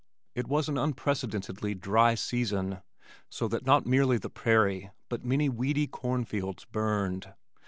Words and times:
It 0.33 0.47
was 0.47 0.67
an 0.67 0.79
unprecedentedly 0.79 1.75
dry 1.75 2.15
season 2.15 2.81
so 3.29 3.47
that 3.49 3.67
not 3.67 3.85
merely 3.85 4.17
the 4.17 4.31
prairie, 4.31 4.89
but 5.09 5.23
many 5.23 5.47
weedy 5.47 5.85
cornfields 5.85 6.65
burned. 6.65 7.31